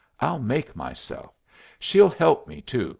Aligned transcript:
I'll 0.19 0.39
make 0.39 0.75
myself. 0.75 1.31
She'll 1.77 2.09
help 2.09 2.47
me 2.47 2.59
to." 2.61 2.89